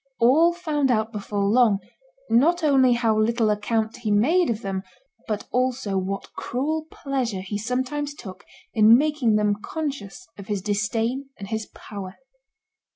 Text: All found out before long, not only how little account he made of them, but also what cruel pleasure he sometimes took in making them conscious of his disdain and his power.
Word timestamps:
All 0.19 0.51
found 0.51 0.89
out 0.89 1.11
before 1.11 1.45
long, 1.47 1.77
not 2.27 2.63
only 2.63 2.93
how 2.93 3.15
little 3.15 3.51
account 3.51 3.97
he 3.97 4.09
made 4.09 4.49
of 4.49 4.61
them, 4.63 4.81
but 5.27 5.43
also 5.51 5.95
what 5.95 6.33
cruel 6.33 6.87
pleasure 6.89 7.41
he 7.41 7.59
sometimes 7.59 8.15
took 8.15 8.43
in 8.73 8.97
making 8.97 9.35
them 9.35 9.57
conscious 9.61 10.27
of 10.39 10.47
his 10.47 10.63
disdain 10.63 11.29
and 11.37 11.49
his 11.49 11.67
power. 11.75 12.15